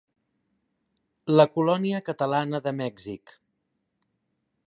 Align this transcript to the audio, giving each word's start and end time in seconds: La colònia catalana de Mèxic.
La 1.35 1.45
colònia 1.57 2.01
catalana 2.09 2.63
de 2.69 2.75
Mèxic. 2.79 3.37